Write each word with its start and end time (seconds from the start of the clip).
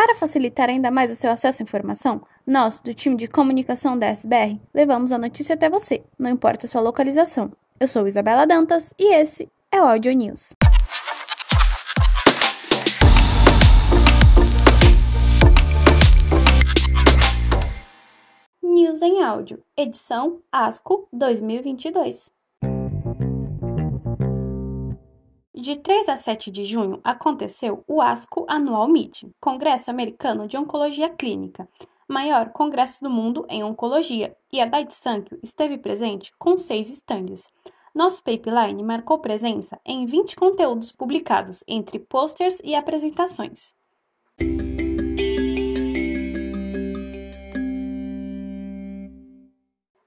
Para 0.00 0.14
facilitar 0.14 0.68
ainda 0.68 0.92
mais 0.92 1.10
o 1.10 1.16
seu 1.16 1.28
acesso 1.28 1.60
à 1.60 1.64
informação, 1.64 2.22
nós, 2.46 2.78
do 2.78 2.94
time 2.94 3.16
de 3.16 3.26
comunicação 3.26 3.98
da 3.98 4.06
SBR, 4.06 4.56
levamos 4.72 5.10
a 5.10 5.18
notícia 5.18 5.56
até 5.56 5.68
você, 5.68 6.04
não 6.16 6.30
importa 6.30 6.66
a 6.66 6.68
sua 6.68 6.80
localização. 6.80 7.50
Eu 7.80 7.88
sou 7.88 8.06
Isabela 8.06 8.46
Dantas 8.46 8.94
e 8.96 9.12
esse 9.12 9.50
é 9.72 9.82
o 9.82 9.88
Audio 9.88 10.12
News. 10.12 10.52
News 18.62 19.02
em 19.02 19.20
áudio, 19.20 19.64
edição 19.76 20.40
ASCO 20.52 21.08
2022. 21.12 22.37
De 25.60 25.74
3 25.74 26.08
a 26.08 26.16
7 26.16 26.52
de 26.52 26.62
junho 26.62 27.00
aconteceu 27.02 27.82
o 27.88 28.00
ASCO 28.00 28.46
Annual 28.48 28.86
Meeting, 28.86 29.34
Congresso 29.40 29.90
Americano 29.90 30.46
de 30.46 30.56
Oncologia 30.56 31.10
Clínica, 31.10 31.68
maior 32.06 32.50
congresso 32.50 33.02
do 33.02 33.10
mundo 33.10 33.44
em 33.48 33.64
oncologia, 33.64 34.36
e 34.52 34.60
a 34.60 34.66
Daiichi 34.66 34.94
Sankyo 34.94 35.36
esteve 35.42 35.76
presente 35.76 36.32
com 36.38 36.56
seis 36.56 36.88
estandes. 36.92 37.50
Nosso 37.92 38.22
pipeline 38.22 38.84
marcou 38.84 39.18
presença 39.18 39.80
em 39.84 40.06
20 40.06 40.36
conteúdos 40.36 40.92
publicados, 40.92 41.64
entre 41.66 41.98
posters 41.98 42.60
e 42.62 42.76
apresentações. 42.76 43.74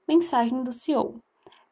Mensagem 0.08 0.64
do 0.64 0.72
CEO. 0.72 1.20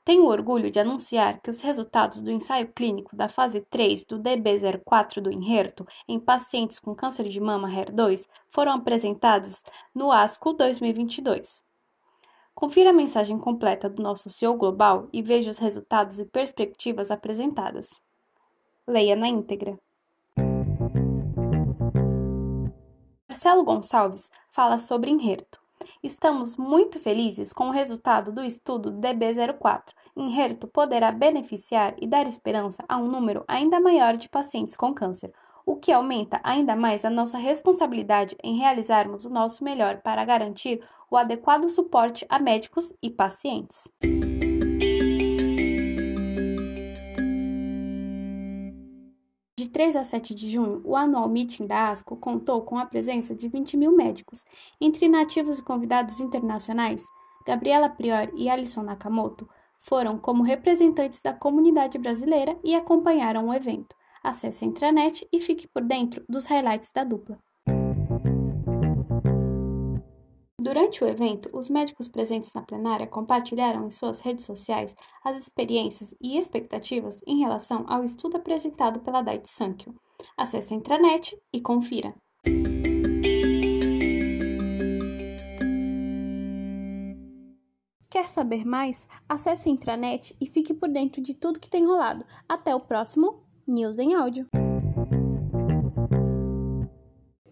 Tenho 0.04 0.26
orgulho 0.26 0.70
de 0.70 0.80
anunciar 0.80 1.40
que 1.40 1.50
os 1.50 1.60
resultados 1.60 2.22
do 2.22 2.30
ensaio 2.30 2.72
clínico 2.72 3.14
da 3.14 3.28
fase 3.28 3.60
3 3.60 4.04
do 4.04 4.18
DB04 4.18 5.20
do 5.20 5.30
Inherto 5.30 5.86
em 6.08 6.18
pacientes 6.18 6.78
com 6.78 6.94
câncer 6.94 7.28
de 7.28 7.40
mama 7.40 7.68
HER2 7.68 8.26
foram 8.48 8.72
apresentados 8.72 9.62
no 9.94 10.10
ASCO 10.10 10.54
2022. 10.54 11.62
Confira 12.54 12.90
a 12.90 12.94
mensagem 12.94 13.38
completa 13.38 13.88
do 13.88 14.02
nosso 14.02 14.30
CEO 14.30 14.54
Global 14.54 15.08
e 15.12 15.22
veja 15.22 15.50
os 15.50 15.58
resultados 15.58 16.18
e 16.18 16.24
perspectivas 16.24 17.10
apresentadas. 17.10 18.02
Leia 18.86 19.14
na 19.14 19.28
íntegra. 19.28 19.78
Marcelo 23.28 23.64
Gonçalves 23.64 24.30
fala 24.50 24.78
sobre 24.78 25.10
Inherto. 25.10 25.59
Estamos 26.02 26.56
muito 26.56 26.98
felizes 26.98 27.52
com 27.52 27.68
o 27.68 27.72
resultado 27.72 28.32
do 28.32 28.42
estudo 28.42 28.90
DB04. 28.90 29.92
Inherto 30.16 30.66
poderá 30.66 31.12
beneficiar 31.12 31.94
e 32.00 32.06
dar 32.06 32.26
esperança 32.26 32.82
a 32.88 32.96
um 32.96 33.06
número 33.06 33.44
ainda 33.46 33.78
maior 33.78 34.16
de 34.16 34.26
pacientes 34.26 34.74
com 34.76 34.94
câncer, 34.94 35.30
o 35.66 35.76
que 35.76 35.92
aumenta 35.92 36.40
ainda 36.42 36.74
mais 36.74 37.04
a 37.04 37.10
nossa 37.10 37.36
responsabilidade 37.36 38.34
em 38.42 38.56
realizarmos 38.56 39.26
o 39.26 39.30
nosso 39.30 39.62
melhor 39.62 39.98
para 39.98 40.24
garantir 40.24 40.82
o 41.10 41.18
adequado 41.18 41.68
suporte 41.68 42.24
a 42.30 42.38
médicos 42.38 42.94
e 43.02 43.10
pacientes. 43.10 43.86
3 49.80 49.96
a 49.96 50.04
7 50.04 50.34
de 50.34 50.46
junho, 50.46 50.82
o 50.84 50.94
anual 50.94 51.26
meeting 51.26 51.66
da 51.66 51.88
ASCO 51.88 52.14
contou 52.14 52.60
com 52.60 52.78
a 52.78 52.84
presença 52.84 53.34
de 53.34 53.48
20 53.48 53.78
mil 53.78 53.96
médicos, 53.96 54.44
entre 54.78 55.08
nativos 55.08 55.58
e 55.58 55.62
convidados 55.62 56.20
internacionais. 56.20 57.02
Gabriela 57.46 57.88
Prior 57.88 58.30
e 58.36 58.50
Alison 58.50 58.82
Nakamoto 58.82 59.48
foram 59.78 60.18
como 60.18 60.42
representantes 60.42 61.22
da 61.22 61.32
comunidade 61.32 61.96
brasileira 61.96 62.58
e 62.62 62.74
acompanharam 62.74 63.48
o 63.48 63.54
evento. 63.54 63.96
Acesse 64.22 64.66
a 64.66 64.68
intranet 64.68 65.26
e 65.32 65.40
fique 65.40 65.66
por 65.66 65.82
dentro 65.82 66.22
dos 66.28 66.44
highlights 66.44 66.90
da 66.90 67.02
dupla. 67.02 67.38
Durante 70.60 71.02
o 71.02 71.08
evento, 71.08 71.48
os 71.54 71.70
médicos 71.70 72.06
presentes 72.06 72.52
na 72.52 72.60
plenária 72.60 73.06
compartilharam 73.06 73.86
em 73.86 73.90
suas 73.90 74.20
redes 74.20 74.44
sociais 74.44 74.94
as 75.24 75.34
experiências 75.34 76.14
e 76.20 76.36
expectativas 76.36 77.16
em 77.26 77.38
relação 77.38 77.86
ao 77.88 78.04
estudo 78.04 78.36
apresentado 78.36 79.00
pela 79.00 79.22
Daiichi 79.22 79.48
Sankyo. 79.48 79.94
Acesse 80.36 80.74
a 80.74 80.76
intranet 80.76 81.34
e 81.50 81.62
confira. 81.62 82.14
Quer 88.10 88.24
saber 88.24 88.66
mais? 88.66 89.08
Acesse 89.26 89.70
a 89.70 89.72
intranet 89.72 90.36
e 90.38 90.46
fique 90.46 90.74
por 90.74 90.90
dentro 90.90 91.22
de 91.22 91.32
tudo 91.32 91.58
que 91.58 91.70
tem 91.70 91.86
rolado. 91.86 92.22
Até 92.46 92.74
o 92.74 92.80
próximo 92.80 93.42
News 93.66 93.98
em 93.98 94.14
Áudio. 94.14 94.44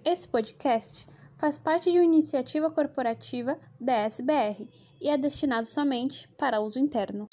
Esse 0.05 0.29
podcast 0.29 1.07
faz 1.39 1.57
parte 1.57 1.93
de 1.93 1.99
uma 1.99 2.05
iniciativa 2.05 2.69
corporativa 2.71 3.57
da 3.81 3.95
SBR 4.05 4.69
e 5.01 5.09
é 5.09 5.17
destinado 5.17 5.67
somente 5.67 6.29
para 6.37 6.61
uso 6.61 6.79
interno. 6.79 7.28